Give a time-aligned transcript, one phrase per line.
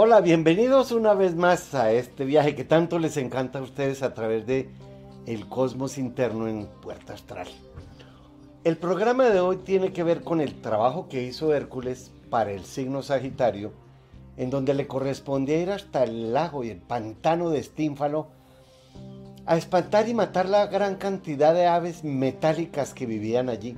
[0.00, 4.14] Hola, bienvenidos una vez más a este viaje que tanto les encanta a ustedes a
[4.14, 4.70] través de
[5.26, 7.48] el cosmos interno en Puerta Astral.
[8.62, 12.64] El programa de hoy tiene que ver con el trabajo que hizo Hércules para el
[12.64, 13.72] signo Sagitario,
[14.36, 18.28] en donde le correspondía ir hasta el lago y el pantano de Estínfalo
[19.46, 23.74] a espantar y matar la gran cantidad de aves metálicas que vivían allí.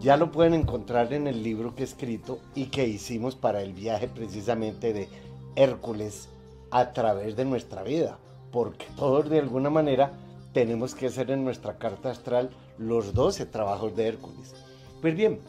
[0.00, 3.74] Ya lo pueden encontrar en el libro que he escrito y que hicimos para el
[3.74, 5.08] viaje precisamente de
[5.56, 6.28] Hércules
[6.70, 8.18] a través de nuestra vida,
[8.52, 10.12] porque todos de alguna manera
[10.52, 14.54] tenemos que hacer en nuestra carta astral los 12 trabajos de Hércules.
[15.00, 15.40] Pues bien,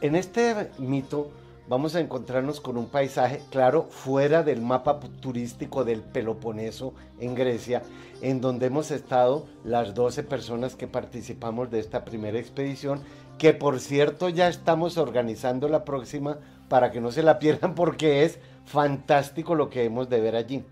[0.00, 1.30] en este mito
[1.68, 7.82] vamos a encontrarnos con un paisaje, claro, fuera del mapa turístico del Peloponeso en Grecia,
[8.22, 13.00] en donde hemos estado las 12 personas que participamos de esta primera expedición,
[13.38, 18.24] que por cierto ya estamos organizando la próxima para que no se la pierdan porque
[18.24, 20.64] es fantástico lo que hemos de ver allí.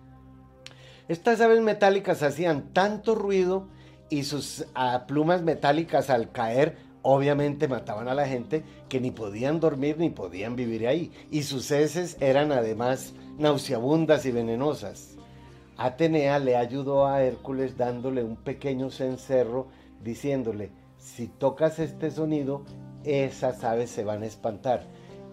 [1.08, 3.68] Estas aves metálicas hacían tanto ruido
[4.10, 4.66] y sus
[5.06, 10.56] plumas metálicas al caer obviamente mataban a la gente que ni podían dormir ni podían
[10.56, 11.10] vivir ahí.
[11.30, 15.16] Y sus heces eran además nauseabundas y venenosas.
[15.78, 19.68] Atenea le ayudó a Hércules dándole un pequeño cencerro
[20.02, 22.64] diciéndole, si tocas este sonido,
[23.04, 24.86] esas aves se van a espantar.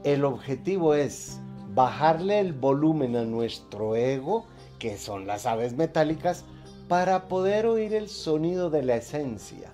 [0.03, 1.41] El objetivo es
[1.75, 4.45] bajarle el volumen a nuestro ego,
[4.79, 6.45] que son las aves metálicas,
[6.87, 9.73] para poder oír el sonido de la esencia.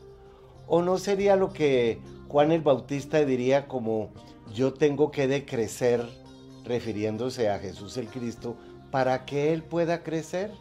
[0.68, 4.10] ¿O no sería lo que Juan el Bautista diría como
[4.54, 6.04] yo tengo que decrecer,
[6.64, 8.56] refiriéndose a Jesús el Cristo,
[8.90, 10.52] para que Él pueda crecer?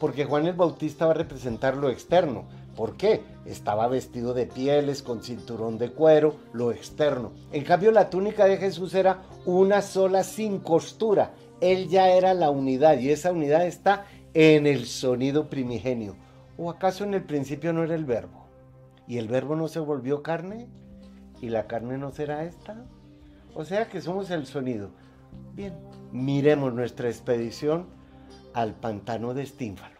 [0.00, 2.44] Porque Juan el Bautista va a representar lo externo,
[2.78, 3.22] ¿Por qué?
[3.44, 7.32] Estaba vestido de pieles, con cinturón de cuero, lo externo.
[7.50, 11.32] En cambio, la túnica de Jesús era una sola sin costura.
[11.60, 16.14] Él ya era la unidad y esa unidad está en el sonido primigenio.
[16.56, 18.46] ¿O acaso en el principio no era el verbo?
[19.08, 20.68] ¿Y el verbo no se volvió carne?
[21.40, 22.86] ¿Y la carne no será esta?
[23.56, 24.90] O sea que somos el sonido.
[25.52, 25.74] Bien,
[26.12, 27.86] miremos nuestra expedición
[28.54, 29.97] al pantano de Estínfalo.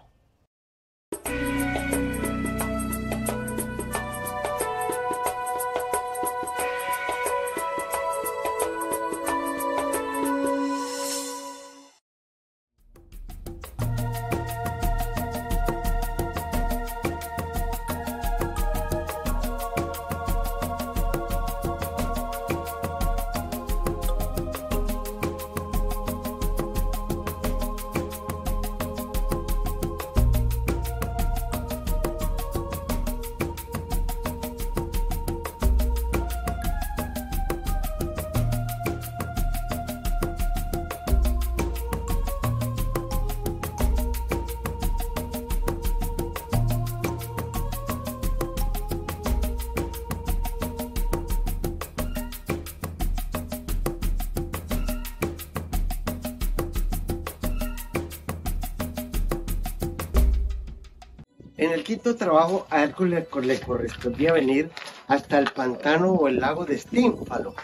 [61.69, 64.71] En el quinto trabajo a Hércules le correspondía venir
[65.07, 67.55] hasta el pantano o el lago de Stínfalo,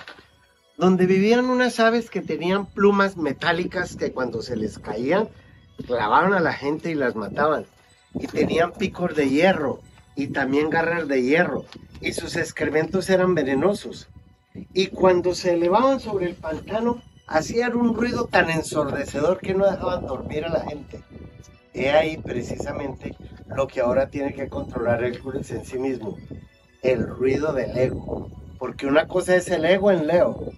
[0.77, 5.31] donde vivían unas aves que tenían plumas metálicas que cuando se les caían
[5.87, 7.65] clavaban a la gente y las mataban.
[8.13, 9.81] Y tenían picos de hierro
[10.15, 11.65] y también garras de hierro
[12.03, 14.09] y sus excrementos eran venenosos.
[14.75, 20.07] Y cuando se elevaban sobre el pantano hacían un ruido tan ensordecedor que no dejaban
[20.07, 21.03] dormir a la gente.
[21.75, 23.17] He ahí precisamente
[23.49, 26.17] lo que ahora tiene que controlar Hércules en sí mismo,
[26.83, 28.31] el ruido del ego.
[28.59, 30.53] Porque una cosa es el ego en Leo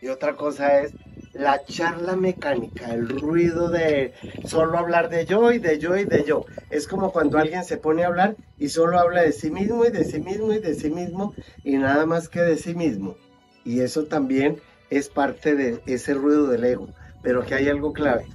[0.00, 0.92] y otra cosa es
[1.32, 4.12] la charla mecánica, el ruido de
[4.46, 6.44] solo hablar de yo y de yo y de yo.
[6.70, 9.90] Es como cuando alguien se pone a hablar y solo habla de sí mismo y
[9.90, 13.16] de sí mismo y de sí mismo y nada más que de sí mismo.
[13.64, 14.60] Y eso también
[14.90, 16.88] es parte de ese ruido del ego.
[17.22, 18.26] Pero que hay algo clave.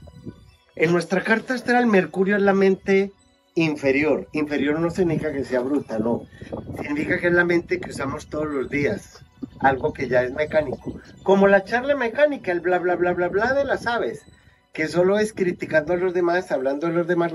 [0.75, 3.13] En nuestra carta astral, Mercurio es la mente
[3.55, 4.27] inferior.
[4.33, 6.23] Inferior no significa que sea bruta, no.
[6.81, 9.23] Significa que es la mente que usamos todos los días.
[9.59, 10.99] Algo que ya es mecánico.
[11.23, 14.25] Como la charla mecánica, el bla, bla, bla, bla, bla de las aves.
[14.73, 17.31] Que solo es criticando a los demás, hablando de los demás,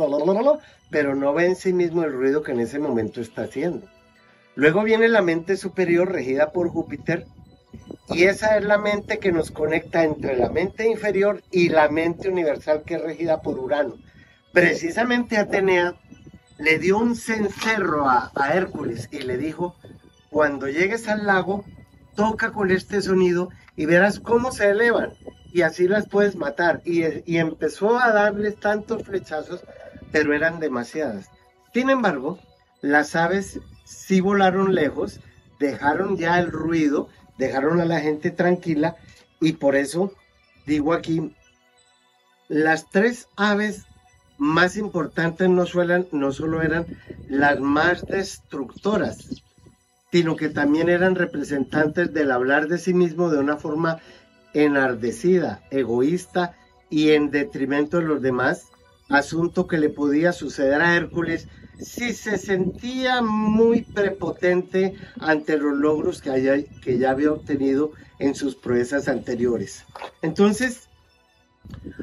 [0.90, 3.86] pero no ve en sí mismo el ruido que en ese momento está haciendo.
[4.54, 7.24] Luego viene la mente superior regida por Júpiter,
[8.08, 12.28] y esa es la mente que nos conecta entre la mente inferior y la mente
[12.28, 13.96] universal que es regida por Urano.
[14.52, 15.94] Precisamente Atenea
[16.58, 19.76] le dio un cencerro a, Hércules y le dijo,
[20.28, 21.64] cuando llegues al lago,
[22.16, 25.12] toca con este sonido y verás cómo se elevan
[25.52, 26.82] y así las puedes matar.
[26.84, 29.64] Y, y empezó a darles tantos flechazos,
[30.10, 31.30] pero eran demasiadas.
[31.72, 32.38] Sin embargo,
[32.80, 35.20] las aves sí volaron lejos,
[35.60, 37.08] dejaron ya el ruido,
[37.40, 38.96] dejaron a la gente tranquila
[39.40, 40.12] y por eso
[40.66, 41.34] digo aquí,
[42.48, 43.86] las tres aves
[44.38, 46.86] más importantes no, suelan, no solo eran
[47.28, 49.42] las más destructoras,
[50.12, 53.98] sino que también eran representantes del hablar de sí mismo de una forma
[54.54, 56.56] enardecida, egoísta
[56.88, 58.68] y en detrimento de los demás,
[59.08, 61.48] asunto que le podía suceder a Hércules
[61.80, 68.54] si se sentía muy prepotente ante los logros que, que ya había obtenido en sus
[68.54, 69.84] proezas anteriores.
[70.22, 70.88] Entonces,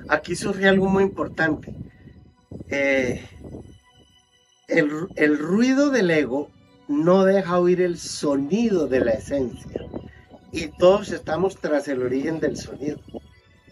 [0.10, 1.76] aquí surge algo muy importante.
[2.70, 3.24] Eh,
[4.68, 6.50] el, el ruido del ego
[6.88, 9.82] no deja oír el sonido de la esencia.
[10.52, 13.00] Y todos estamos tras el origen del sonido.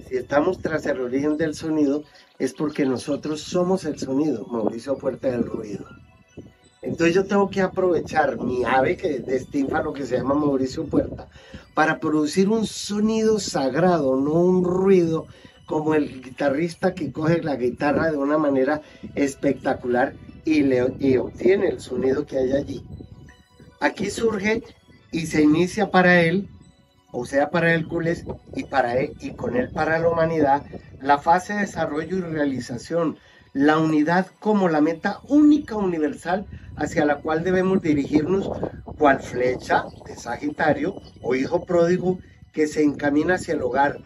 [0.07, 2.03] Si estamos tras el origen del sonido,
[2.37, 5.85] es porque nosotros somos el sonido, Mauricio Puerta del Ruido.
[6.81, 11.27] Entonces yo tengo que aprovechar mi ave que de lo que se llama Mauricio Puerta
[11.73, 15.25] para producir un sonido sagrado, no un ruido
[15.65, 18.81] como el guitarrista que coge la guitarra de una manera
[19.15, 20.13] espectacular
[20.45, 22.83] y, le, y obtiene el sonido que hay allí.
[23.79, 24.63] Aquí surge
[25.11, 26.47] y se inicia para él,
[27.17, 28.25] o sea, para Hércules
[28.55, 30.63] y, para y con él para la humanidad,
[31.01, 33.17] la fase de desarrollo y realización,
[33.53, 36.45] la unidad como la meta única universal
[36.75, 38.49] hacia la cual debemos dirigirnos,
[38.97, 42.19] cual flecha de Sagitario o hijo pródigo
[42.51, 43.99] que se encamina hacia el hogar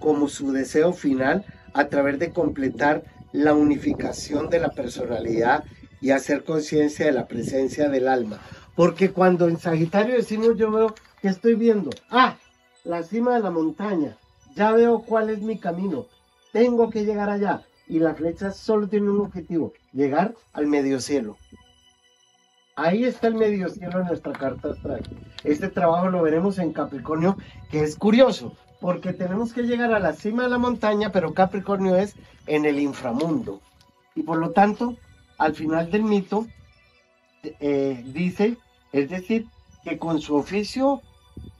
[0.00, 5.62] como su deseo final a través de completar la unificación de la personalidad
[6.00, 8.40] y hacer conciencia de la presencia del alma.
[8.74, 11.90] Porque cuando en Sagitario decimos yo veo, ¿qué estoy viendo?
[12.10, 12.36] Ah,
[12.86, 14.16] la cima de la montaña.
[14.54, 16.06] Ya veo cuál es mi camino.
[16.52, 17.62] Tengo que llegar allá.
[17.88, 21.36] Y la flecha solo tiene un objetivo, llegar al medio cielo.
[22.74, 25.02] Ahí está el medio cielo en nuestra carta astral.
[25.44, 27.36] Este trabajo lo veremos en Capricornio,
[27.70, 31.96] que es curioso, porque tenemos que llegar a la cima de la montaña, pero Capricornio
[31.96, 32.14] es
[32.46, 33.60] en el inframundo.
[34.14, 34.96] Y por lo tanto,
[35.38, 36.46] al final del mito,
[37.42, 38.56] eh, dice,
[38.92, 39.46] es decir,
[39.84, 41.02] que con su oficio,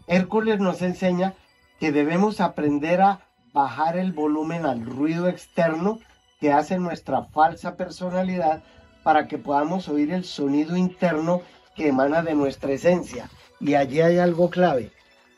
[0.06, 1.34] Hércules nos enseña
[1.80, 3.20] que debemos aprender a
[3.52, 5.98] bajar el volumen al ruido externo
[6.40, 8.62] que hace nuestra falsa personalidad
[9.02, 11.42] para que podamos oír el sonido interno
[11.74, 13.30] que emana de nuestra esencia.
[13.60, 14.92] Y allí hay algo clave.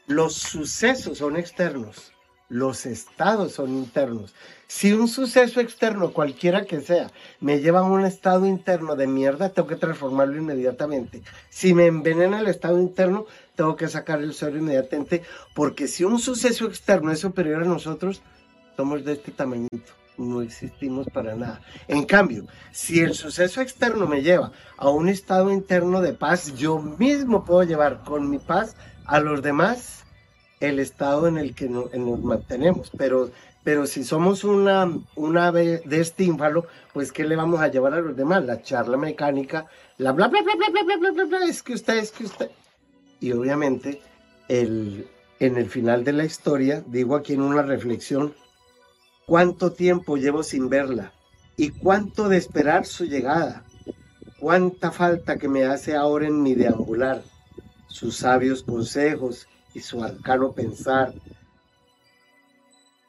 [0.06, 2.12] Los sucesos son externos,
[2.48, 4.34] los estados son internos.
[4.66, 7.10] Si un suceso externo, cualquiera que sea,
[7.40, 11.22] me lleva a un estado interno de mierda, tengo que transformarlo inmediatamente.
[11.50, 15.22] Si me envenena el estado interno, tengo que sacar el suelo inmediatamente,
[15.54, 18.22] porque si un suceso externo es superior a nosotros,
[18.76, 21.60] somos de este tamañito, no existimos para nada.
[21.86, 26.78] En cambio, si el suceso externo me lleva a un estado interno de paz, yo
[26.78, 30.04] mismo puedo llevar con mi paz a los demás
[30.60, 32.90] el estado en el que nos mantenemos.
[32.96, 33.30] Pero
[33.68, 38.00] pero si somos una, una ave de estínfalo, pues ¿qué le vamos a llevar a
[38.00, 38.42] los demás?
[38.46, 39.66] La charla mecánica,
[39.98, 42.50] la bla bla bla bla bla bla bla bla, es que usted, es que usted.
[43.20, 44.00] Y obviamente
[44.48, 45.06] el,
[45.38, 48.32] en el final de la historia, digo aquí en una reflexión,
[49.26, 51.12] cuánto tiempo llevo sin verla
[51.58, 53.64] y cuánto de esperar su llegada,
[54.40, 57.22] cuánta falta que me hace ahora en mi deambular,
[57.88, 61.14] sus sabios consejos y su arcano pensar,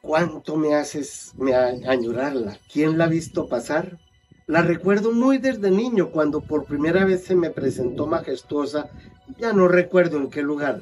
[0.00, 2.58] cuánto me haces me añorarla.
[2.72, 3.98] ¿Quién la ha visto pasar?
[4.46, 8.90] La recuerdo muy desde niño, cuando por primera vez se me presentó majestuosa,
[9.38, 10.80] ya no recuerdo en qué lugar.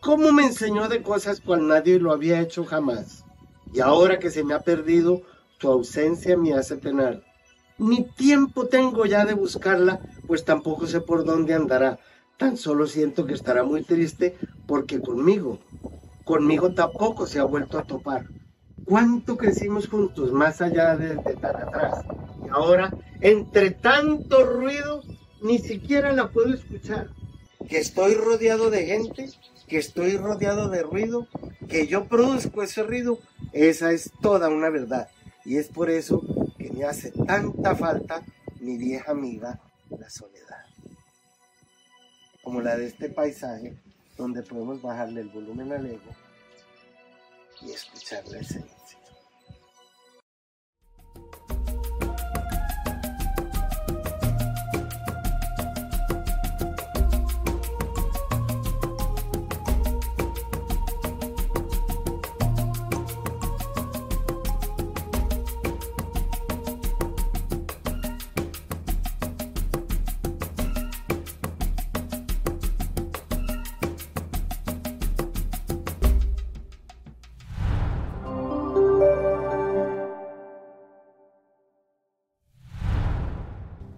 [0.00, 3.24] ¿Cómo me enseñó de cosas cual nadie lo había hecho jamás?
[3.72, 5.22] Y ahora que se me ha perdido,
[5.58, 7.22] su ausencia me hace penar.
[7.78, 11.98] Ni tiempo tengo ya de buscarla, pues tampoco sé por dónde andará.
[12.36, 14.36] Tan solo siento que estará muy triste
[14.66, 15.58] porque conmigo,
[16.24, 18.26] conmigo tampoco se ha vuelto a topar
[18.84, 22.04] cuánto crecimos juntos más allá de, tan atrás.
[22.44, 25.02] Y ahora, entre tanto ruido,
[25.42, 27.10] ni siquiera la puedo escuchar.
[27.68, 29.30] Que estoy rodeado de gente,
[29.66, 31.26] que estoy rodeado de ruido,
[31.68, 33.18] que yo produzco ese ruido,
[33.52, 35.08] esa es toda una verdad.
[35.44, 36.22] Y es por eso
[36.58, 38.22] que me hace tanta falta
[38.60, 39.60] mi vieja amiga,
[39.90, 40.73] la soledad.
[42.44, 43.74] Como la de este paisaje,
[44.16, 46.14] donde podemos bajarle el volumen al ego
[47.62, 48.83] y escuchar la esencia.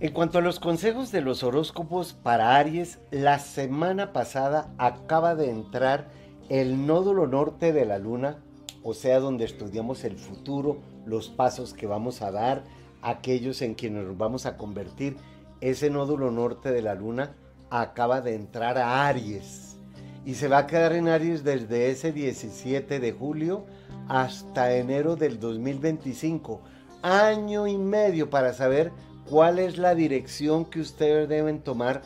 [0.07, 5.51] En cuanto a los consejos de los horóscopos para Aries, la semana pasada acaba de
[5.51, 6.07] entrar
[6.49, 8.39] el nódulo norte de la luna,
[8.85, 12.63] o sea, donde estudiamos el futuro, los pasos que vamos a dar,
[13.03, 15.17] aquellos en quienes nos vamos a convertir.
[15.61, 17.35] Ese nódulo norte de la luna
[17.71, 19.77] acaba de entrar a Aries
[20.25, 23.67] y se va a quedar en Aries desde ese 17 de julio
[24.07, 26.61] hasta enero del 2025.
[27.03, 28.93] Año y medio para saber
[29.29, 32.03] cuál es la dirección que ustedes deben tomar.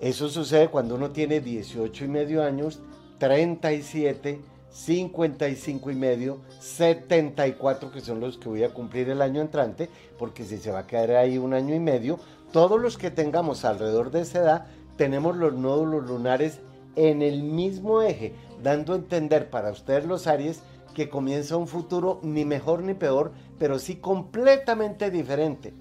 [0.00, 2.80] Eso sucede cuando uno tiene 18 y medio años,
[3.18, 9.88] 37, 55 y medio, 74 que son los que voy a cumplir el año entrante,
[10.18, 12.18] porque si se va a quedar ahí un año y medio,
[12.52, 16.60] todos los que tengamos alrededor de esa edad tenemos los nódulos lunares
[16.94, 20.60] en el mismo eje, dando a entender para ustedes los Aries
[20.94, 25.74] que comienza un futuro ni mejor ni peor, pero sí completamente diferente.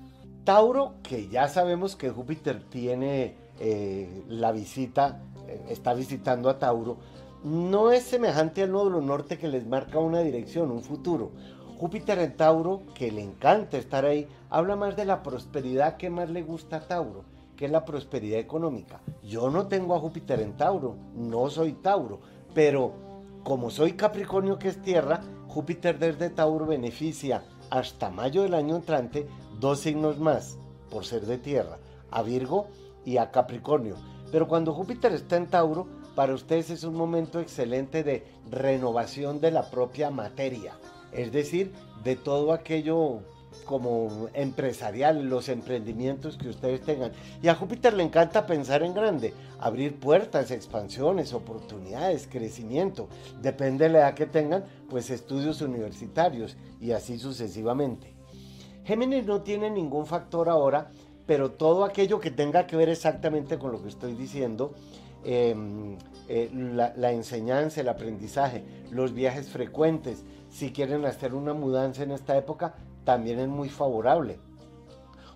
[0.46, 6.98] Tauro, que ya sabemos que Júpiter tiene eh, la visita, eh, está visitando a Tauro,
[7.44, 11.32] no es semejante al nódulo norte que les marca una dirección, un futuro.
[11.80, 16.30] Júpiter en Tauro, que le encanta estar ahí, habla más de la prosperidad que más
[16.30, 17.26] le gusta a Tauro,
[17.58, 19.02] que es la prosperidad económica.
[19.24, 22.20] Yo no tengo a Júpiter en Tauro, no soy Tauro,
[22.54, 22.94] pero
[23.44, 29.28] como soy Capricornio que es tierra, Júpiter desde Tauro beneficia hasta mayo del año entrante
[29.60, 30.58] dos signos más,
[30.90, 31.80] por ser de tierra,
[32.12, 32.68] a Virgo
[33.06, 33.96] y a Capricornio.
[34.32, 39.52] Pero cuando Júpiter está en Tauro, para ustedes es un momento excelente de renovación de
[39.52, 40.78] la propia materia,
[41.12, 43.22] es decir, de todo aquello
[43.66, 47.12] como empresarial, los emprendimientos que ustedes tengan.
[47.42, 53.08] Y a Júpiter le encanta pensar en grande, abrir puertas, expansiones, oportunidades, crecimiento.
[53.42, 58.15] Depende de la edad que tengan, pues estudios universitarios y así sucesivamente.
[58.86, 60.92] Géminis no tiene ningún factor ahora,
[61.26, 64.74] pero todo aquello que tenga que ver exactamente con lo que estoy diciendo,
[65.24, 65.98] em,
[66.30, 72.38] eh, la, enseñanza, el aprendizaje, los viajes frecuentes, si quieren hacer una mudanza en esta
[72.38, 74.38] época, también es muy favorable.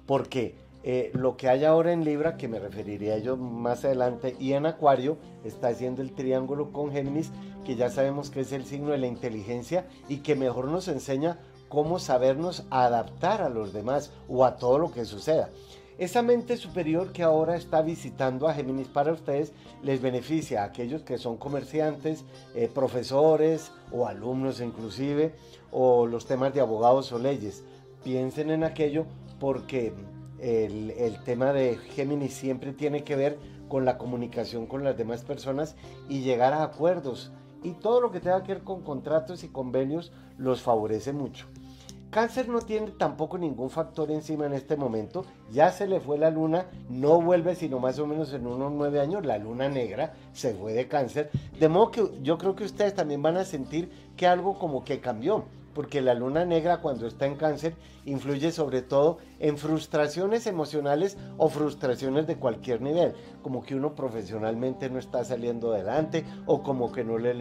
[0.06, 4.54] Porque eh, lo que hay ahora en Libra, que me referiría ello más adelante, y
[4.54, 7.32] en Acuario, está haciendo el triángulo con Géminis,
[7.66, 11.40] que ya sabemos que es el signo de la inteligencia y que mejor nos enseña
[11.70, 15.50] cómo sabernos adaptar a los demás o a todo lo que suceda.
[16.00, 19.52] Esa mente superior que ahora está visitando a Géminis para ustedes
[19.84, 22.24] les beneficia a aquellos que son comerciantes,
[22.56, 25.36] eh, profesores o alumnos inclusive,
[25.72, 27.64] o los temas de abogados o leyes.
[28.02, 29.06] Piensen en aquello
[29.42, 29.94] porque
[30.40, 35.24] el, el tema de Géminis siempre tiene que ver con la comunicación con las demás
[35.24, 35.76] personas
[36.08, 37.32] y llegar a acuerdos.
[37.62, 41.48] Y todo lo que tenga que ver con contratos y convenios los favorece mucho.
[42.10, 45.26] Cáncer no tiene tampoco ningún factor encima en este momento.
[45.52, 49.00] Ya se le fue la luna, no vuelve sino más o menos en unos nueve
[49.00, 49.24] años.
[49.26, 51.30] La luna negra se fue de cáncer.
[51.60, 55.00] De modo que yo creo que ustedes también van a sentir que algo como que
[55.00, 57.74] cambió porque la luna negra cuando está en cáncer
[58.10, 64.90] influye sobre todo en frustraciones emocionales o frustraciones de cualquier nivel, como que uno profesionalmente
[64.90, 67.34] no está saliendo adelante o como que no le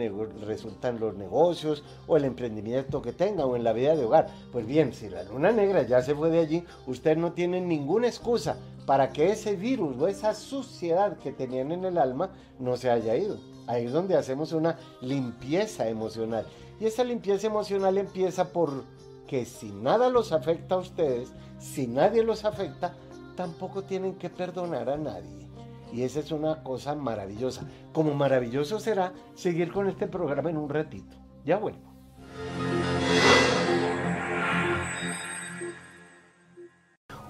[0.45, 4.27] resultan los negocios o el emprendimiento que tenga o en la vida de hogar.
[4.51, 8.07] Pues bien, si la luna negra ya se fue de allí, usted no tiene ninguna
[8.07, 12.89] excusa para que ese virus o esa suciedad que tenían en el alma no se
[12.89, 13.37] haya ido.
[13.67, 16.45] Ahí es donde hacemos una limpieza emocional.
[16.79, 18.83] Y esa limpieza emocional empieza por
[19.29, 22.95] que si nada los afecta a ustedes, si nadie los afecta,
[23.35, 25.47] tampoco tienen que perdonar a nadie.
[25.93, 27.61] Y esa es una cosa maravillosa.
[27.93, 31.15] Como maravilloso será seguir con este programa en un ratito.
[31.45, 31.89] Ya vuelvo.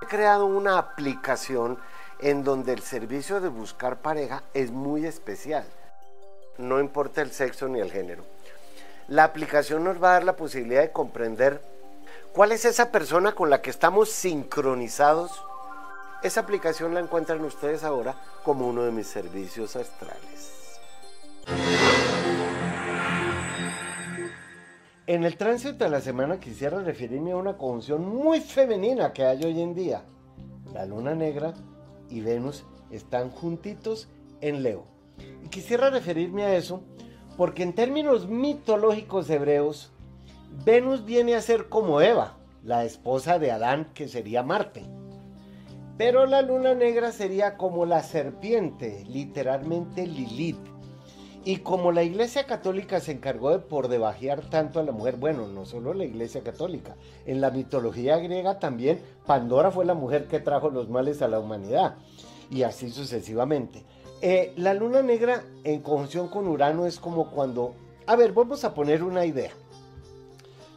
[0.00, 1.76] He creado una aplicación
[2.20, 5.64] en donde el servicio de buscar pareja es muy especial.
[6.56, 8.22] No importa el sexo ni el género.
[9.08, 11.60] La aplicación nos va a dar la posibilidad de comprender
[12.32, 15.32] cuál es esa persona con la que estamos sincronizados
[16.22, 20.60] esa aplicación la encuentran ustedes ahora como uno de mis servicios astrales.
[25.06, 29.42] En el tránsito de la semana quisiera referirme a una conjunción muy femenina que hay
[29.42, 30.04] hoy en día.
[30.72, 31.54] La luna negra
[32.08, 34.08] y Venus están juntitos
[34.40, 34.84] en Leo.
[35.44, 36.82] Y quisiera referirme a eso
[37.36, 39.90] porque en términos mitológicos hebreos,
[40.64, 44.84] Venus viene a ser como Eva, la esposa de Adán, que sería Marte.
[46.00, 50.56] Pero la luna negra sería como la serpiente, literalmente Lilith.
[51.44, 55.46] Y como la Iglesia Católica se encargó de por debajear tanto a la mujer, bueno,
[55.46, 60.40] no solo la Iglesia Católica, en la mitología griega también Pandora fue la mujer que
[60.40, 61.96] trajo los males a la humanidad,
[62.50, 63.84] y así sucesivamente.
[64.22, 67.74] Eh, la luna negra en conjunción con Urano es como cuando,
[68.06, 69.50] a ver, vamos a poner una idea.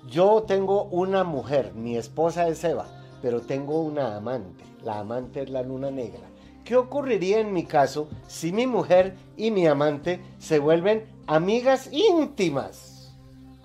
[0.05, 5.49] Yo tengo una mujer, mi esposa es Eva, pero tengo una amante la amante es
[5.49, 6.27] la luna negra.
[6.63, 13.15] ¿Qué ocurriría en mi caso si mi mujer y mi amante se vuelven amigas íntimas?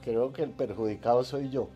[0.02, 1.70] Creo que el perjudicado soy yo.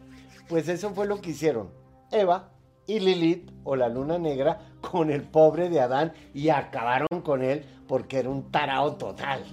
[0.48, 1.70] Pues eso fue lo que hicieron
[2.10, 2.50] Eva
[2.86, 7.64] y Lilith o la luna negra con el pobre de Adán y acabaron con él
[7.86, 9.44] porque era un tarao total.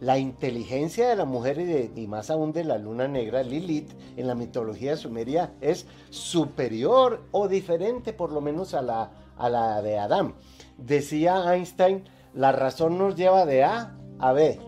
[0.00, 3.90] La inteligencia de la mujer y, de, y, más aún de la luna negra, Lilith,
[4.16, 9.82] en la mitología sumeria es superior o diferente por lo menos a la, a la
[9.82, 10.34] de Adán.
[10.76, 14.60] Decía Einstein, la razón nos lleva de A a B,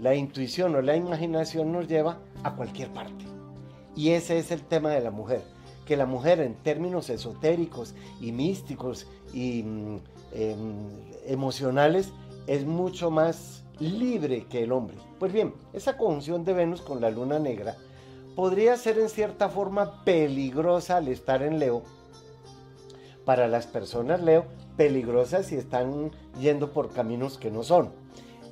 [0.00, 3.24] la intuición o la imaginación nos lleva a cualquier parte.
[3.96, 5.42] Y ese es el tema de la mujer,
[5.86, 10.00] que la mujer en términos esotéricos y místicos y mm,
[10.32, 10.88] em,
[11.26, 12.12] emocionales
[12.46, 14.96] es mucho más libre que el hombre.
[15.18, 17.76] Pues bien, esa conjunción de Venus con la luna negra
[18.36, 21.82] podría ser en cierta forma peligrosa al estar en Leo,
[23.24, 24.44] para las personas, Leo,
[24.76, 27.90] peligrosas si están yendo por caminos que no son.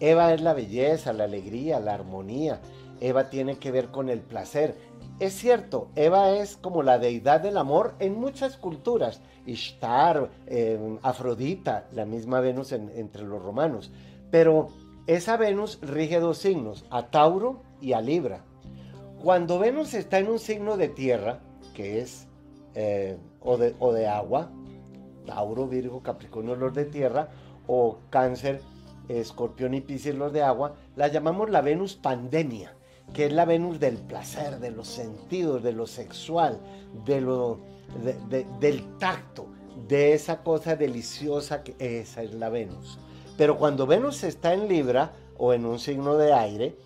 [0.01, 2.61] Eva es la belleza, la alegría, la armonía.
[3.01, 4.77] Eva tiene que ver con el placer.
[5.21, 9.21] Es cierto, Eva es como la deidad del amor en muchas culturas.
[9.47, 13.93] Ishtar, eh, Afrodita, la misma Venus entre los romanos.
[14.31, 14.69] Pero
[15.07, 18.45] esa Venus rige dos signos, a Tauro y a Libra.
[19.23, 21.41] Cuando Venus está en un signo de tierra,
[21.75, 22.29] que es
[22.75, 24.51] eh, o, de, o de agua,
[25.27, 27.29] Tauro, Virgo, Capricornio los de tierra,
[27.67, 28.61] o Cáncer,
[29.09, 32.75] Escorpión y Piscis los de agua, la llamamos la Venus pandemia,
[33.13, 36.61] que es la Venus del placer, de los sentidos, de lo sexual,
[37.05, 37.61] de lo,
[38.61, 39.47] del tacto,
[39.89, 42.99] de esa cosa deliciosa que esa es la Venus.
[43.37, 46.77] Pero cuando Venus está en Libra o en un signo de aire,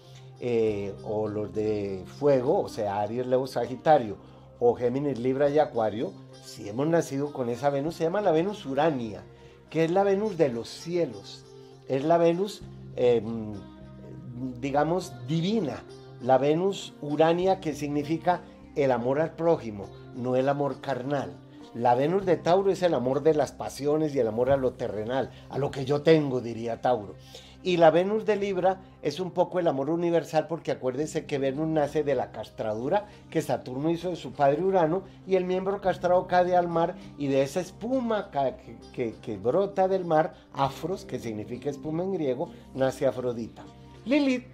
[0.40, 4.16] eh, o los de fuego, o sea, Aries, Leo, Sagitario,
[4.58, 6.12] o Géminis, Libra y Acuario,
[6.44, 9.22] si hemos nacido con esa Venus, se llama la Venus Urania,
[9.70, 11.44] que es la Venus de los cielos,
[11.88, 12.62] es la Venus,
[12.96, 13.52] em,
[14.60, 15.82] digamos, divina,
[16.22, 18.42] la Venus Urania que significa
[18.74, 21.32] el amor al prójimo, no el amor carnal.
[21.76, 24.72] La Venus de Tauro es el amor de las pasiones y el amor a lo
[24.72, 27.16] terrenal, a lo que yo tengo, diría Tauro.
[27.62, 31.68] Y la Venus de Libra es un poco el amor universal porque acuérdense que Venus
[31.68, 36.26] nace de la castradura que Saturno hizo de su padre Urano y el miembro castrado
[36.26, 42.04] cae al mar y de esa espuma que, brota del mar, afros, que significa espuma
[42.04, 43.66] en griego, nace Afrodita.
[44.06, 44.46] Lilith,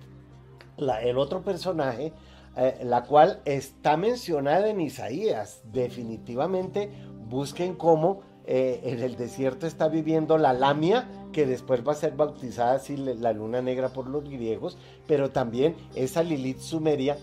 [0.77, 2.13] el otro personaje,
[2.55, 6.91] eh, la cual está mencionada en Isaías, definitivamente
[7.33, 12.15] busquen cómo eh, en el desierto está viviendo la Lamia, que después va a ser
[12.15, 17.17] bautizada así la luna negra por los griegos, pero también esa Lilith sumeria,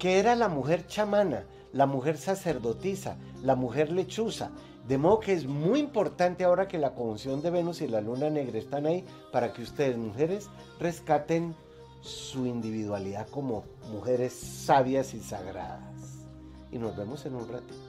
[0.00, 4.50] que era la mujer chamana, la mujer sacerdotisa, la mujer lechuza.
[4.88, 8.30] De modo que es muy importante ahora que la conjunción de Venus y la luna
[8.30, 11.54] negra están ahí para que ustedes, mujeres, rescaten
[12.00, 16.26] su individualidad como mujeres sabias y sagradas.
[16.72, 17.81] Y nos vemos en un ratito.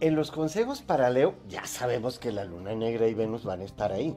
[0.00, 3.64] En los consejos para Leo ya sabemos que la luna negra y Venus van a
[3.64, 4.16] estar ahí.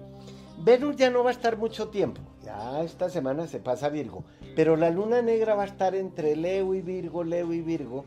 [0.60, 4.23] Venus ya no va a estar mucho tiempo, ya esta semana se pasa Virgo,
[4.55, 8.05] pero la luna negra va a estar entre Leo y Virgo, Leo y Virgo,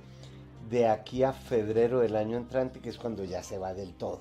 [0.70, 4.20] de aquí a febrero del año entrante, que es cuando ya se va del todo.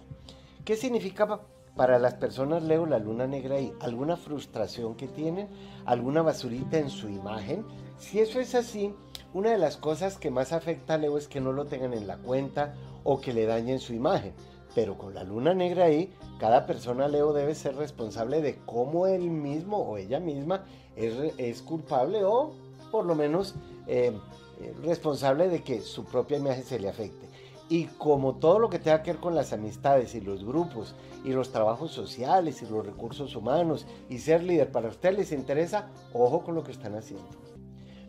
[0.65, 1.41] ¿Qué significa
[1.75, 3.73] para las personas Leo la luna negra ahí?
[3.79, 5.49] ¿Alguna frustración que tienen?
[5.85, 7.65] ¿Alguna basurita en su imagen?
[7.97, 8.93] Si eso es así,
[9.33, 12.07] una de las cosas que más afecta a Leo es que no lo tengan en
[12.07, 14.33] la cuenta o que le dañen su imagen.
[14.75, 19.29] Pero con la luna negra ahí, cada persona Leo debe ser responsable de cómo él
[19.29, 22.53] mismo o ella misma es, culpable o
[22.91, 23.55] por lo menos
[23.87, 24.15] eh,
[24.61, 27.32] eh, responsable de que su propia imagen se le afecte.
[27.69, 31.29] Y como todo lo que tenga que ver con las amistades y los grupos y
[31.29, 36.43] los trabajos sociales y los recursos humanos y ser líder para ustedes les interesa, ojo
[36.43, 37.29] con lo que están haciendo.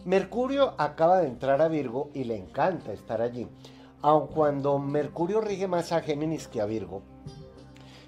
[0.04, 3.48] Mercurio acaba de entrar a Virgo y le encanta estar allí
[4.04, 7.00] aun cuando Mercurio rige más a Géminis que a Virgo,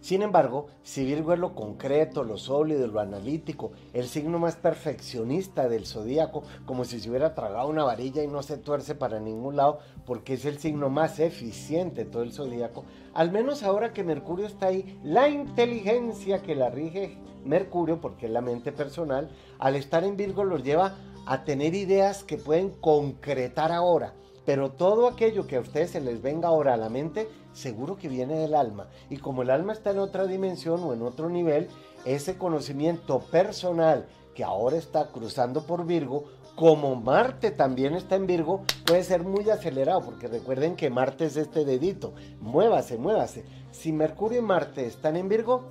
[0.07, 5.69] Sin embargo, si Virgo es lo concreto, lo sólido, lo analítico, el signo más perfeccionista
[5.69, 9.57] del zodíaco, como si se hubiera tragado una varilla y no se tuerce para ningún
[9.57, 14.47] lado, porque es el signo más eficiente todo el zodíaco, al menos ahora que Mercurio
[14.47, 20.05] está ahí, la inteligencia que la rige Mercurio, porque es la mente personal, al estar
[20.05, 20.95] en Virgo los lleva
[21.27, 24.14] a tener ideas que pueden concretar ahora.
[24.47, 28.09] Pero todo aquello que a ustedes se les venga ahora a la mente, seguro que
[28.09, 28.87] viene del alma.
[29.11, 31.69] Y como el alma está en otra dimensión o en otro nivel,
[32.05, 34.07] ese conocimiento personal
[34.37, 39.51] que ahora está cruzando por Virgo, como Marte también está en Virgo, puede ser muy
[39.51, 42.15] acelerado, porque recuerden que Marte es este dedito.
[42.41, 43.45] Muévase, muévase.
[43.73, 45.67] Si Mercurio y Marte están en Virgo,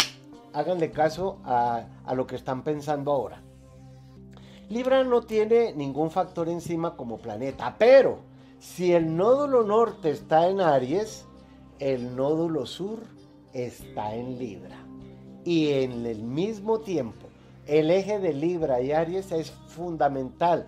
[0.53, 3.41] háganle caso a, a lo que están pensando ahora.
[4.69, 10.61] Libra no tiene ningún factor encima como planeta, pero si el nódulo norte está en
[10.61, 11.25] Aries,
[11.79, 12.99] el nódulo sur
[13.53, 14.77] está en Libra.
[15.43, 17.27] Y en el mismo tiempo,
[17.67, 20.67] el eje de Libra y Aries es fundamental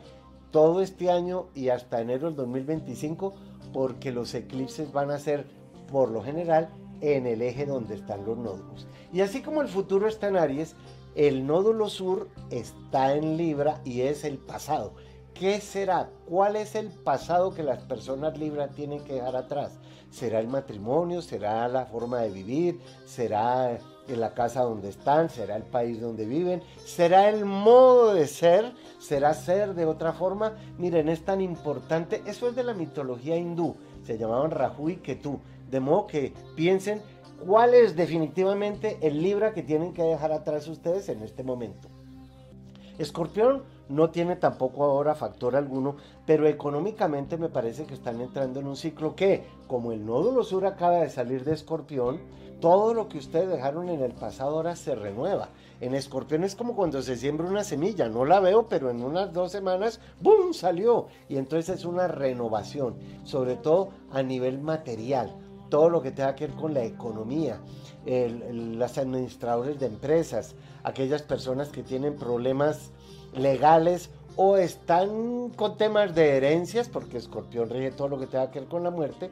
[0.51, 3.33] todo este año y hasta enero del 2025
[3.73, 5.45] porque los eclipses van a ser
[5.91, 6.69] por lo general
[7.01, 8.87] en el eje donde están los nódulos.
[9.13, 10.75] Y así como el futuro está en Aries,
[11.15, 14.93] el nódulo sur está en Libra y es el pasado.
[15.39, 16.09] ¿Qué será?
[16.27, 19.77] ¿Cuál es el pasado que las personas Libra tienen que dejar atrás?
[20.09, 21.21] ¿Será el matrimonio?
[21.21, 22.79] ¿Será la forma de vivir?
[23.05, 25.29] ¿Será la casa donde están?
[25.29, 26.63] ¿Será el país donde viven?
[26.83, 28.73] ¿Será el modo de ser?
[28.99, 30.55] ¿Será ser de otra forma?
[30.79, 32.23] Miren, es tan importante.
[32.25, 33.75] Eso es de la mitología hindú.
[34.03, 35.39] Se llamaban Rahu y Ketu.
[35.69, 37.01] De modo que piensen
[37.45, 41.87] ¿Cuál es definitivamente el Libra que tienen que dejar atrás ustedes en este momento?
[42.97, 45.95] Escorpión no tiene tampoco ahora factor alguno,
[46.25, 50.65] pero económicamente me parece que están entrando en un ciclo que, como el nódulo sur
[50.65, 52.19] acaba de salir de Escorpión,
[52.59, 55.49] todo lo que ustedes dejaron en el pasado ahora se renueva.
[55.79, 59.31] En Escorpión es como cuando se siembra una semilla, no la veo, pero en unas
[59.31, 61.07] dos semanas, ¡boom!, salió.
[61.29, 65.35] Y entonces es una renovación, sobre todo a nivel material
[65.69, 67.59] todo lo que tenga que ver con la economía,
[68.05, 72.91] las administradores de empresas, aquellas personas que tienen problemas
[73.39, 78.59] legales o están con temas de herencias, porque Escorpión rige todo lo que tenga que
[78.59, 79.31] ver con la muerte.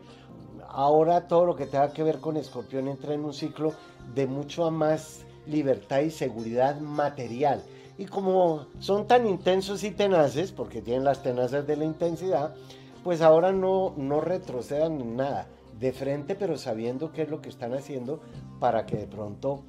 [0.68, 3.74] Ahora todo lo que tenga que ver con Escorpión entra en un ciclo
[4.14, 7.64] de mucho más libertad y seguridad material.
[7.98, 12.56] Y como son tan intensos y tenaces, porque tienen las tenazas de la intensidad,
[13.04, 15.48] pues ahora no, no retrocedan en nada
[15.80, 18.20] de frente, pero sabiendo qué es lo que están haciendo
[18.60, 19.64] para que de pronto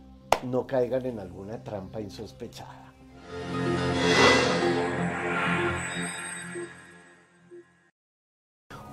[0.44, 2.92] no caigan en alguna trampa insospechada.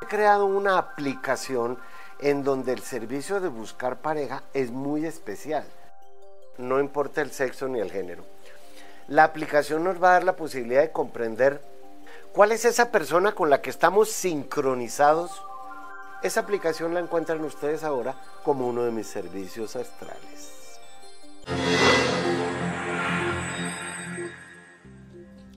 [0.00, 1.76] He creado una aplicación
[2.20, 5.64] en donde el servicio de buscar pareja es muy especial.
[6.56, 8.35] No importa el sexo ni el género.
[9.08, 11.62] La aplicación nos va a dar la posibilidad de comprender
[12.32, 15.30] cuál es esa persona con la que estamos sincronizados.
[16.24, 20.80] Esa aplicación la encuentran ustedes ahora como uno de mis servicios astrales.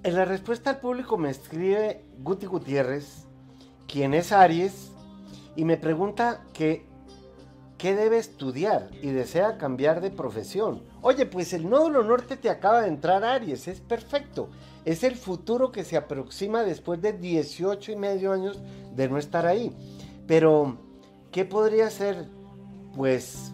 [0.03, 3.25] En la respuesta al público me escribe Guti Gutiérrez,
[3.87, 4.91] quien es Aries,
[5.55, 6.88] y me pregunta que
[7.79, 10.83] qué debe estudiar y desea cambiar de profesión.
[11.01, 14.49] Oye, pues el nódulo norte te acaba de entrar Aries, es perfecto.
[14.85, 18.59] Es el futuro que se aproxima después de 18 y medio años
[18.95, 19.71] de no estar ahí.
[20.27, 20.77] Pero,
[21.31, 22.27] ¿qué podría ser?
[22.95, 23.53] Pues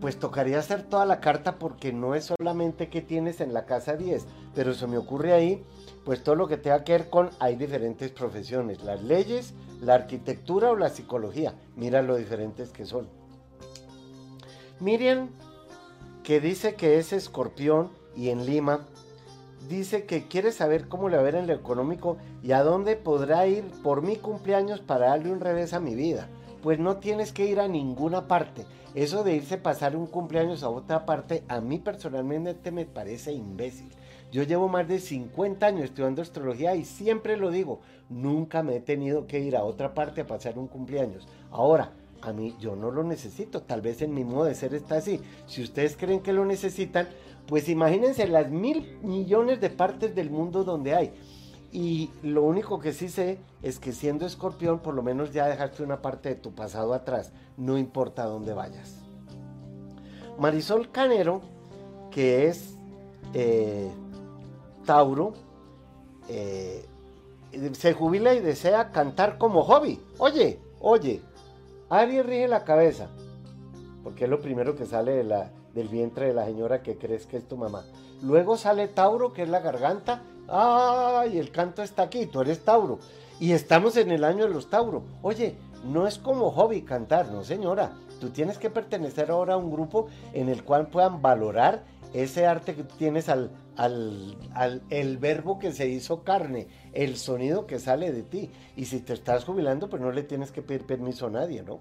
[0.00, 3.96] pues tocaría hacer toda la carta porque no es solamente que tienes en la casa
[3.96, 5.64] 10, pero se me ocurre ahí,
[6.04, 10.70] pues todo lo que tenga que ver con, hay diferentes profesiones, las leyes, la arquitectura
[10.70, 13.17] o la psicología, mira lo diferentes que son.
[14.80, 15.28] Miriam,
[16.22, 18.86] que dice que es escorpión y en Lima,
[19.68, 22.96] dice que quiere saber cómo le va a ver en lo económico y a dónde
[22.96, 26.28] podrá ir por mi cumpleaños para darle un revés a mi vida.
[26.62, 30.62] Pues no tienes que ir a ninguna parte eso de irse a pasar un cumpleaños
[30.62, 33.90] a otra parte, a mí personalmente me parece imbécil.
[34.32, 38.80] Yo llevo más de 50 años estudiando astrología y siempre lo digo, nunca me he
[38.80, 41.28] tenido que ir a otra parte a pasar un cumpleaños.
[41.50, 44.96] Ahora, a mí yo no lo necesito, tal vez en mi modo de ser está
[44.96, 45.20] así.
[45.46, 47.08] Si ustedes creen que lo necesitan,
[47.46, 51.12] pues imagínense las mil millones de partes del mundo donde hay.
[51.70, 55.82] Y lo único que sí sé es que siendo escorpión, por lo menos ya dejaste
[55.82, 58.96] una parte de tu pasado atrás, no importa dónde vayas.
[60.38, 61.42] Marisol Canero,
[62.10, 62.74] que es
[63.34, 63.90] eh,
[64.86, 65.34] Tauro,
[66.28, 66.86] eh,
[67.72, 70.00] se jubila y desea cantar como hobby.
[70.18, 71.20] Oye, oye,
[71.90, 73.08] Aries rige la cabeza,
[74.04, 75.24] porque es lo primero que sale
[75.74, 77.84] del vientre de la señora que crees que es tu mamá.
[78.22, 80.22] Luego sale Tauro, que es la garganta.
[80.48, 81.38] ¡Ay!
[81.38, 82.98] El canto está aquí, tú eres Tauro.
[83.40, 85.02] Y estamos en el año de los Tauro.
[85.22, 87.92] Oye, no es como hobby cantar, no señora.
[88.20, 92.74] Tú tienes que pertenecer ahora a un grupo en el cual puedan valorar ese arte
[92.74, 94.36] que tú tienes al, al,
[94.90, 98.50] el verbo que se hizo carne, el sonido que sale de ti.
[98.76, 101.80] Y si te estás jubilando, pues no le tienes que pedir permiso a nadie, ¿no?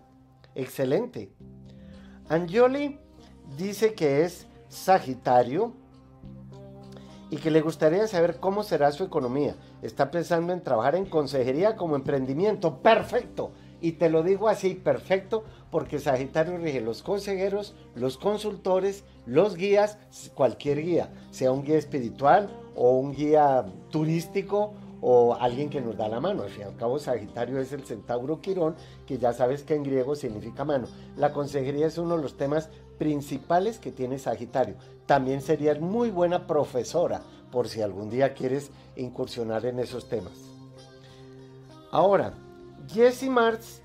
[0.56, 1.32] Excelente.
[2.30, 3.00] Angioli
[3.58, 5.74] dice que es Sagitario
[7.30, 9.56] y que le gustaría saber cómo será su economía.
[9.82, 12.80] Está pensando en trabajar en consejería como emprendimiento.
[12.82, 13.52] Perfecto.
[13.80, 20.00] Y te lo digo así, perfecto, porque Sagitario rige los consejeros, los consultores, los guías,
[20.34, 26.08] cualquier guía, sea un guía espiritual o un guía turístico o alguien que nos da
[26.08, 26.44] la mano.
[26.44, 29.84] Al fin y al cabo, Sagitario es el centauro Quirón, que ya sabes que en
[29.84, 30.88] griego significa mano.
[31.16, 34.76] La consejería es uno de los temas principales que tiene Sagitario.
[35.06, 40.34] También serías muy buena profesora, por si algún día quieres incursionar en esos temas.
[41.92, 42.34] Ahora,
[42.88, 43.82] Jesse Marx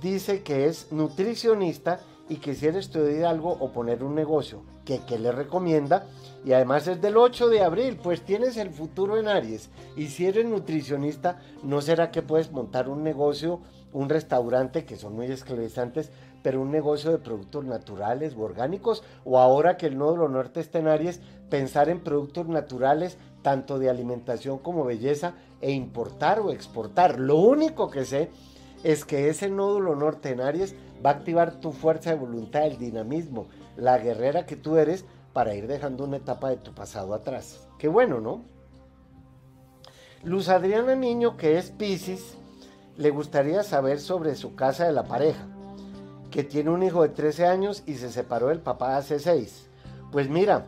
[0.00, 4.62] dice que es nutricionista y quisiera estudiar algo o poner un negocio.
[4.84, 6.06] que qué le recomienda?
[6.46, 9.68] Y además es del 8 de abril, pues tienes el futuro en Aries.
[9.96, 13.60] Y si eres nutricionista, ¿no será que puedes montar un negocio,
[13.92, 16.10] un restaurante, que son muy esclavizantes,
[16.42, 19.02] pero un negocio de productos naturales o orgánicos?
[19.26, 21.20] O ahora que el nódulo norte está en Aries,
[21.50, 27.18] pensar en productos naturales, tanto de alimentación como belleza, e importar o exportar.
[27.18, 28.30] Lo único que sé
[28.84, 32.78] es que ese nódulo norte en Aries va a activar tu fuerza de voluntad, el
[32.78, 37.66] dinamismo, la guerrera que tú eres para ir dejando una etapa de tu pasado atrás.
[37.78, 38.42] Qué bueno, ¿no?
[40.24, 42.36] Luz Adriana Niño, que es Pisces,
[42.96, 45.46] le gustaría saber sobre su casa de la pareja,
[46.32, 49.68] que tiene un hijo de 13 años y se separó del papá hace 6.
[50.10, 50.66] Pues mira,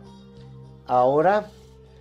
[0.87, 1.51] ahora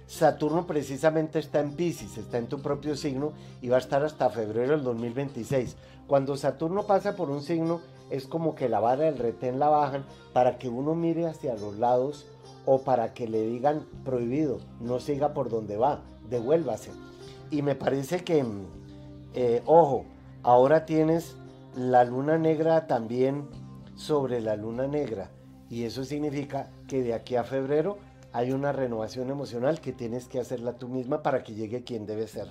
[0.10, 4.32] Saturno precisamente está en Pisces, está en tu propio signo y va a estar hasta
[4.32, 5.78] febrero del 2026.
[6.08, 10.04] Cuando Saturno pasa por un signo, es como que la vara del retén la bajan
[10.34, 12.26] para que uno mire hacia los lados
[12.66, 16.90] o para que le digan prohibido, no siga por donde va, devuélvase.
[17.52, 18.44] Y me parece que,
[19.36, 20.06] eh, ojo,
[20.42, 21.36] ahora tienes
[21.76, 23.48] la luna negra también
[23.94, 25.30] sobre la luna negra.
[25.70, 28.00] Y eso significa que de aquí a febrero
[28.32, 32.28] hay una renovación emocional que tienes que hacerla tú misma para que llegue quien debe
[32.28, 32.48] ser.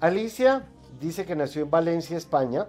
[0.00, 0.66] Alicia
[1.00, 2.66] dice que nació en Valencia, España.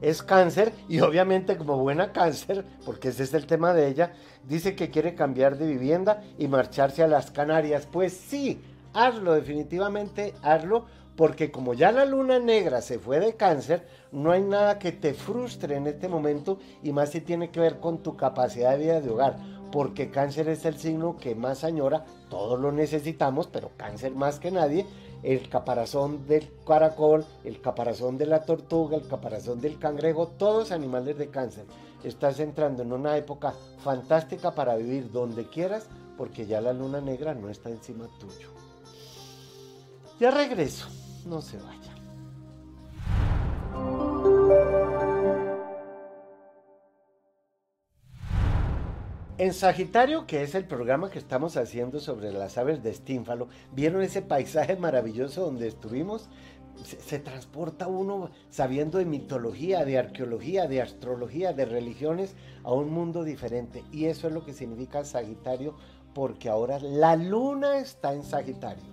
[0.00, 4.12] Es cáncer y obviamente como buena cáncer, porque ese es el tema de ella,
[4.46, 7.86] dice que quiere cambiar de vivienda y marcharse a las Canarias.
[7.90, 8.60] Pues sí,
[8.92, 14.42] hazlo definitivamente, hazlo, porque como ya la luna negra se fue de cáncer, no hay
[14.42, 18.16] nada que te frustre en este momento y más si tiene que ver con tu
[18.16, 19.38] capacidad de vida de hogar
[19.76, 24.50] porque cáncer es el signo que más añora, todos lo necesitamos, pero cáncer más que
[24.50, 24.86] nadie,
[25.22, 31.18] el caparazón del caracol, el caparazón de la tortuga, el caparazón del cangrejo, todos animales
[31.18, 31.66] de cáncer.
[32.02, 33.52] Estás entrando en una época
[33.84, 38.48] fantástica para vivir donde quieras, porque ya la luna negra no está encima tuyo.
[40.18, 40.86] Ya regreso,
[41.26, 41.85] no se vaya.
[49.38, 54.00] En Sagitario, que es el programa que estamos haciendo sobre las aves de Estínfalo, ¿vieron
[54.00, 56.30] ese paisaje maravilloso donde estuvimos?
[56.82, 63.24] Se, transporta uno sabiendo de mitología, de arqueología, de astrología, de religiones a un mundo
[63.24, 63.84] diferente.
[63.92, 65.76] Y eso es lo que significa Sagitario,
[66.14, 68.84] porque ahora la luna está en Sagitario.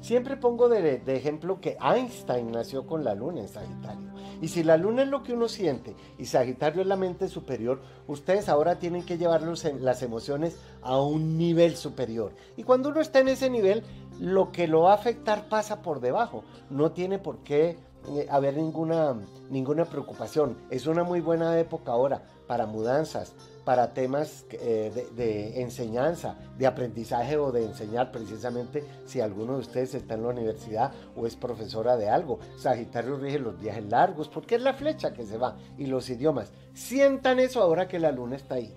[0.00, 4.13] Siempre pongo de, ejemplo que Einstein nació con la luna en Sagitario.
[4.44, 7.80] Y si la luna es lo que uno siente y Sagitario es la mente superior,
[8.06, 12.32] ustedes ahora tienen que llevar las emociones a un nivel superior.
[12.54, 13.82] Y cuando uno está en ese nivel,
[14.20, 16.44] lo que lo va a afectar pasa por debajo.
[16.68, 17.78] No tiene por qué
[18.10, 19.16] eh, haber ninguna,
[19.48, 20.58] ninguna preocupación.
[20.68, 27.36] Es una muy buena época ahora para mudanzas, para temas eh, de, enseñanza, de aprendizaje
[27.36, 31.96] o de enseñar precisamente si alguno de ustedes está en la universidad o es profesora
[31.96, 32.38] de algo.
[32.58, 36.52] Sagitario rige los viajes largos porque es la flecha que se va y los idiomas.
[36.74, 38.74] Sientan eso ahora que la luna está ahí.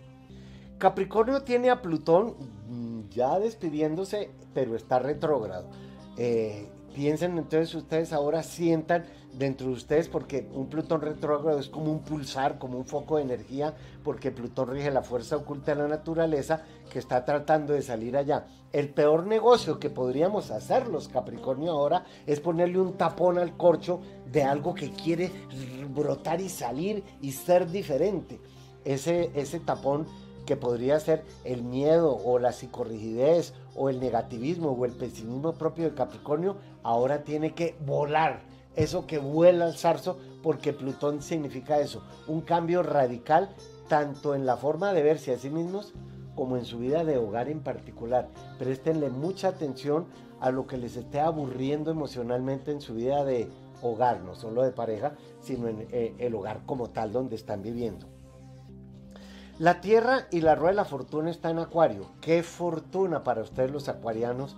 [0.77, 2.35] Capricornio tiene a Plutón
[3.09, 5.67] ya despidiéndose, pero está retrógrado.
[6.17, 11.91] Eh, piensen entonces ustedes ahora sientan dentro de ustedes porque un Plutón retrógrado es como
[11.91, 15.87] un pulsar, como un foco de energía, porque Plutón rige la fuerza oculta de la
[15.87, 18.47] naturaleza que está tratando de salir allá.
[18.73, 24.01] El peor negocio que podríamos hacer los Capricornio ahora es ponerle un tapón al corcho
[24.31, 25.31] de algo que quiere
[25.93, 28.41] brotar y salir y ser diferente.
[28.85, 30.07] Ese, ese tapón
[30.47, 35.85] que podría ser el miedo o la psicorrigidez o el negativismo o el pesimismo propio
[35.85, 36.55] de Capricornio,
[36.87, 38.39] ahora tiene que volar.
[38.77, 43.49] Eso que vuela al zarzo, porque Plutón significa eso, un cambio radical
[43.89, 45.93] tanto en la forma de verse a sí mismos
[46.33, 48.29] como en su vida de hogar en particular.
[48.57, 50.05] Prestenle mucha atención
[50.39, 53.49] a lo que les esté aburriendo emocionalmente en su vida de
[53.81, 58.07] hogar, no solo de pareja, sino en eh, el hogar como tal donde están viviendo.
[59.59, 62.11] La Tierra y la rueda de la fortuna está en Acuario.
[62.21, 64.55] Qué fortuna para ustedes los acuarianos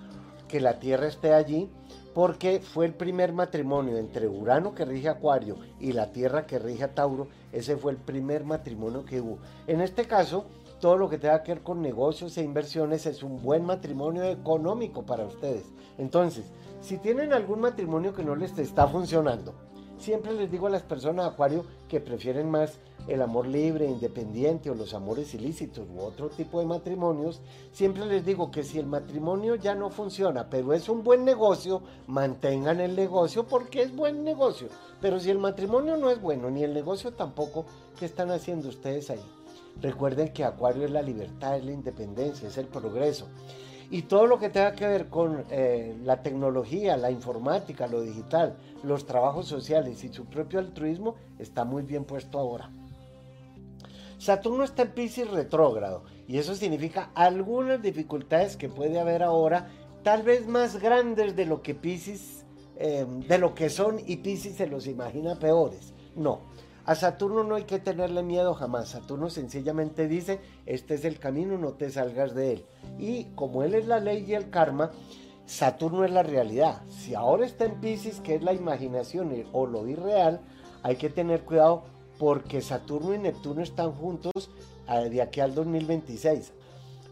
[0.49, 1.71] que la Tierra esté allí,
[2.19, 6.83] porque fue el primer matrimonio entre Urano que rige Acuario y la Tierra que rige
[6.83, 7.29] a Tauro.
[7.53, 9.37] Ese fue el primer matrimonio que hubo.
[9.67, 10.43] En este caso,
[10.81, 15.05] todo lo que tenga que ver con negocios e inversiones es un buen matrimonio económico
[15.05, 15.63] para ustedes.
[15.97, 16.51] Entonces,
[16.81, 19.53] si tienen algún matrimonio que no les está funcionando,
[19.97, 24.75] siempre les digo a las personas Acuario que prefieren más el amor libre, independiente o
[24.75, 29.55] los amores ilícitos u otro tipo de matrimonios, siempre les digo que si el matrimonio
[29.55, 34.67] ya no funciona, pero es un buen negocio, mantengan el negocio porque es buen negocio.
[35.01, 37.65] Pero si el matrimonio no es bueno, ni el negocio tampoco,
[37.97, 39.23] ¿qué están haciendo ustedes ahí?
[39.81, 43.27] Recuerden que Acuario es la libertad, es la independencia, es el progreso.
[43.91, 48.55] Y todo lo que tenga que ver con eh, la tecnología, la informática, lo digital,
[48.83, 52.69] los trabajos sociales y su propio altruismo está muy bien puesto ahora.
[54.19, 59.69] Saturno está en Pisces retrógrado y eso significa algunas dificultades que puede haber ahora,
[60.03, 64.57] tal vez más grandes de lo que Pisces, eh, de lo que son y Pisces
[64.57, 65.93] se los imagina peores.
[66.17, 66.41] No,
[66.83, 68.89] a Saturno no hay que tenerle miedo jamás.
[68.89, 72.65] Saturno sencillamente dice, este es el camino, no te salgas de él.
[72.97, 74.91] Y como él es la ley y el karma,
[75.45, 76.81] Saturno es la realidad.
[76.89, 80.41] Si ahora está en Pisces, que es la imaginación o lo irreal,
[80.83, 81.85] hay que tener cuidado
[82.19, 84.51] porque Saturno y Neptuno están juntos
[85.09, 86.51] de aquí al 2026.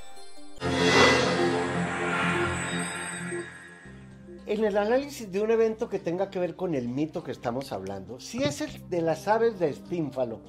[4.46, 7.72] En el análisis de un evento que tenga que ver con el mito que estamos
[7.72, 10.40] hablando, si es el de las aves de Estínfalo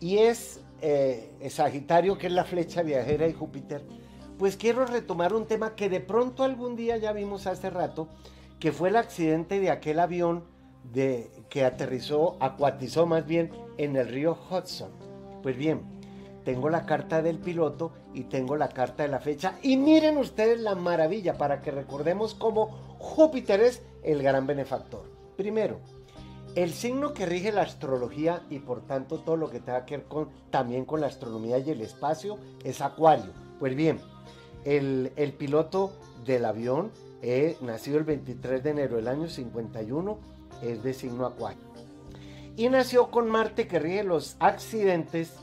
[0.00, 3.84] y es eh, Sagitario, que es la flecha viajera y Júpiter,
[4.38, 8.08] pues quiero retomar un tema que de pronto algún día ya vimos hace rato,
[8.58, 10.44] que fue el accidente de aquel avión
[10.92, 14.90] de, que aterrizó, acuatizó más bien en el río Hudson.
[15.42, 15.82] Pues bien,
[16.44, 19.58] tengo la carta del piloto y tengo la carta de la fecha.
[19.62, 25.10] Y miren ustedes la maravilla para que recordemos cómo Júpiter es el gran benefactor.
[25.36, 25.80] Primero,
[26.56, 30.06] el signo que rige la astrología y por tanto todo lo que tenga que ver
[30.06, 33.30] con, también con la astronomía y el espacio es Acuario.
[33.60, 34.00] Pues bien,
[34.64, 35.92] el, piloto
[36.24, 36.90] del avión,
[37.22, 40.18] eh, nacido el 23 de enero del año 51,
[40.62, 41.62] es de signo acuario.
[42.56, 45.34] Y nació con Marte que rige los accidentes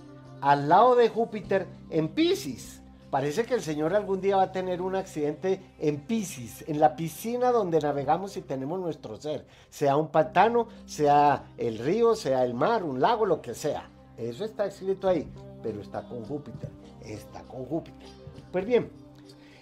[0.42, 2.82] al lado de Júpiter en Pisces.
[3.14, 6.96] Parece que el Señor algún día va a tener un accidente en Pisces, en la
[6.96, 12.56] piscina donde navegamos y tenemos nuestro ser, sea un pantano, sea el río, sea el
[12.56, 13.88] mar, un lago, lo que sea.
[14.18, 16.72] Eso está escrito ahí, pero está con Júpiter,
[17.06, 18.10] está con Júpiter.
[18.52, 18.90] Pues bien,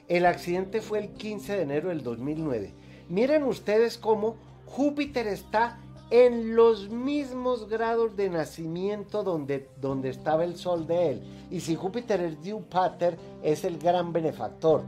[0.08, 2.74] el accidente fue el 15 de enero del 2009.
[3.10, 5.78] Miren ustedes cómo Júpiter está
[6.12, 11.48] en los mismos grados de nacimiento donde, donde estaba el sol de él.
[11.50, 14.84] Y si Júpiter es Diu Pater, es el gran benefactor.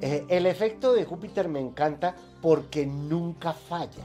[0.00, 4.04] Eh, el efecto de Júpiter me encanta porque nunca falla.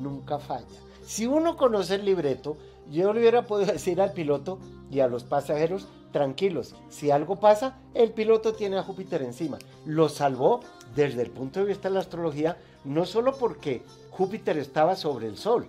[0.00, 0.66] Nunca falla.
[1.04, 2.56] Si uno conoce el libreto,
[2.90, 4.58] yo le hubiera podido decir al piloto
[4.90, 9.58] y a los pasajeros, tranquilos, si algo pasa, el piloto tiene a Júpiter encima.
[9.84, 10.60] Lo salvó
[10.94, 15.36] desde el punto de vista de la astrología, no solo porque Júpiter estaba sobre el
[15.36, 15.66] Sol,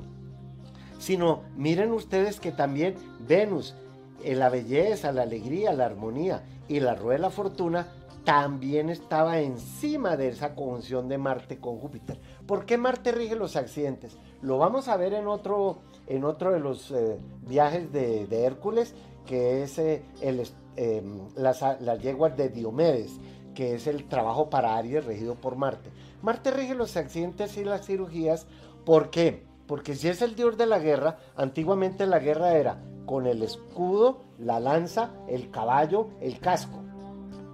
[1.00, 2.96] sino miren ustedes que también
[3.28, 3.76] Venus,
[4.24, 7.88] en la belleza, la alegría, la armonía y la rueda de la fortuna
[8.24, 12.20] también estaba encima de esa conjunción de Marte con Júpiter.
[12.46, 14.18] ¿Por qué Marte rige los accidentes?
[14.42, 18.94] Lo vamos a ver en otro, en otro de los eh, viajes de, Hércules,
[19.26, 20.44] que es eh, el,
[20.76, 23.12] em, las, las yeguas de Diomedes,
[23.54, 25.90] que es el trabajo para Aries regido por Marte.
[26.22, 28.48] Marte rige los accidentes y las cirugías.
[28.86, 29.46] ¿Por qué?
[29.68, 34.22] Porque si es el dios de la guerra, antiguamente la guerra era con el escudo,
[34.40, 36.80] la lanza, el caballo, el casco.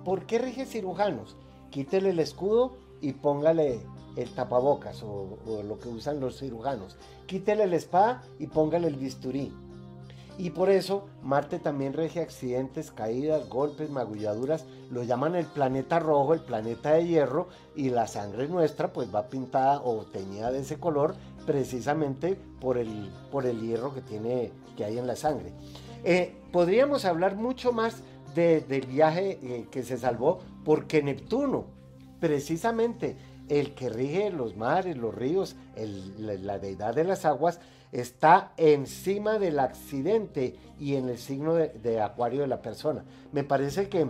[0.05, 1.35] ¿Por qué rige cirujanos?
[1.69, 3.81] Quítele el escudo y póngale
[4.15, 6.97] el tapabocas o, o, lo que usan los cirujanos.
[7.25, 9.53] Quítele la espada y póngale el bisturí.
[10.39, 14.65] Y por eso Marte también rige accidentes, caídas, golpes, magulladuras.
[14.89, 17.49] Lo llaman el planeta rojo, el planeta de hierro.
[17.75, 21.15] Y la sangre nuestra pues va pintada o teñida de ese color
[21.45, 25.51] precisamente por el, por el hierro que, tiene, que hay en la sangre.
[26.05, 28.01] Eh, podríamos hablar mucho más
[28.33, 31.65] del viaje eh, que se salvó porque Neptuno,
[32.21, 33.17] precisamente
[33.49, 35.55] el que rige los mares, los ríos,
[36.17, 37.59] la deidad de las aguas,
[37.91, 43.03] está encima del accidente y en el signo de, acuario de la persona.
[43.31, 44.07] Me parece que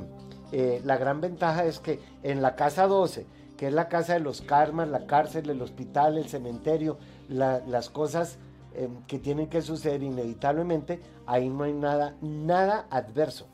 [0.52, 3.26] eh, la gran ventaja es que en la casa 12,
[3.58, 8.38] que es la casa de los karmas, la cárcel, el hospital, el cementerio, las cosas
[8.74, 13.48] em, que tienen que suceder inevitablemente, ahí no hay nada, nada adverso.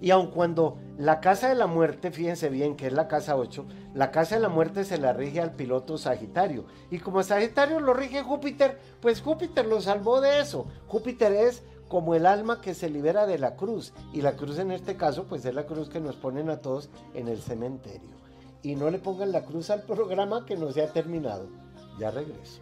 [0.00, 3.66] Y aun cuando la casa de la muerte, fíjense bien que es la casa 8,
[3.94, 6.66] la casa de la muerte se la rige al piloto Sagitario.
[6.90, 10.66] Y como Sagitario lo rige Júpiter, pues Júpiter lo salvó de eso.
[10.86, 13.92] Júpiter es como el alma que se libera de la cruz.
[14.12, 16.90] Y la cruz en este caso, pues es la cruz que nos ponen a todos
[17.14, 18.16] en el cementerio.
[18.62, 21.48] Y no le pongan la cruz al programa que no se ha terminado.
[21.98, 22.60] Ya regreso.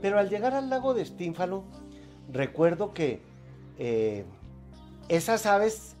[0.00, 1.64] Pero al llegar al lago de Estínfalo,
[2.32, 3.33] recuerdo que
[3.78, 4.24] eh,
[5.08, 5.96] esas aves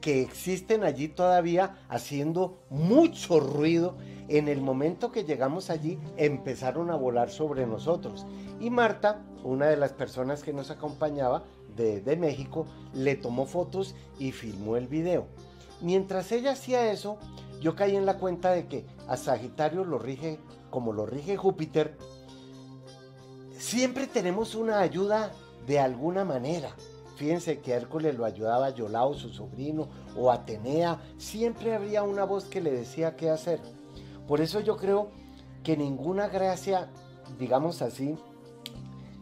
[0.00, 3.96] que existen allí todavía haciendo mucho ruido,
[4.28, 8.26] en el momento que llegamos allí empezaron a volar sobre nosotros.
[8.60, 11.44] Y Marta, una de las personas que nos acompañaba
[11.76, 15.26] de, de México, le tomó fotos y filmó el video.
[15.80, 17.18] Mientras ella hacía eso,
[17.60, 20.38] yo caí en la cuenta de que a Sagitario lo rige
[20.70, 21.96] como lo rige Júpiter.
[23.58, 25.32] Siempre tenemos una ayuda
[25.66, 26.74] de alguna manera.
[27.16, 31.00] Fíjense que Hércules lo ayudaba a Yolao, su sobrino, o Atenea.
[31.16, 33.60] Siempre habría una voz que le decía qué hacer.
[34.28, 35.10] Por eso yo creo
[35.64, 36.90] que ninguna gracia,
[37.38, 38.16] digamos así,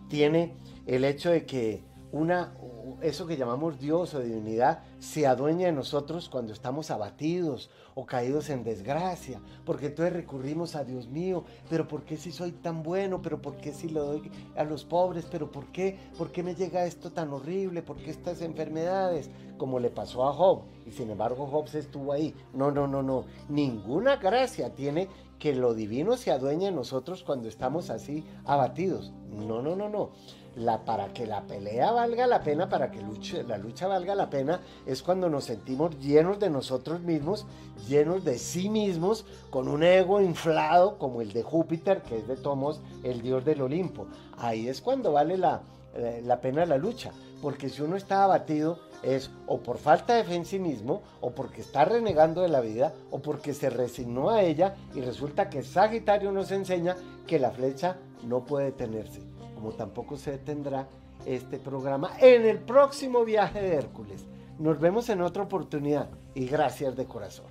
[0.08, 1.84] tiene el hecho de que
[2.14, 2.54] una,
[3.02, 8.50] eso que llamamos Dios o divinidad se adueña de nosotros cuando estamos abatidos o caídos
[8.50, 13.20] en desgracia, porque entonces recurrimos a Dios mío, pero ¿por qué si soy tan bueno?
[13.20, 15.26] ¿Pero por qué si lo doy a los pobres?
[15.28, 15.98] ¿Pero por qué?
[16.16, 17.82] ¿Por qué me llega esto tan horrible?
[17.82, 19.28] ¿Por qué estas enfermedades?
[19.58, 22.32] Como le pasó a Job, y sin embargo Job se estuvo ahí.
[22.52, 23.24] No, no, no, no.
[23.48, 25.08] Ninguna gracia tiene
[25.40, 29.12] que lo divino se adueñe de nosotros cuando estamos así abatidos.
[29.30, 30.10] No, no, no, no.
[30.56, 33.00] La, para que la pelea valga la pena, para que
[33.46, 37.44] la lucha valga la pena, es cuando nos sentimos llenos de nosotros mismos,
[37.88, 42.36] llenos de sí mismos, con un ego inflado como el de Júpiter, que es de
[42.36, 44.06] Tomos, el dios del Olimpo.
[44.38, 45.62] Ahí es cuando vale la,
[45.96, 50.24] eh, la pena la lucha, porque si uno está abatido es o por falta de
[50.24, 54.30] fe en sí mismo, o porque está renegando de la vida, o porque se resignó
[54.30, 56.96] a ella y resulta que Sagitario nos enseña
[57.26, 57.96] que la flecha
[58.26, 59.20] no puede detenerse,
[59.64, 60.86] como tampoco se detendrá
[61.24, 64.26] este programa en el próximo viaje de Hércules.
[64.58, 67.46] Nos vemos en otra oportunidad y gracias de corazón.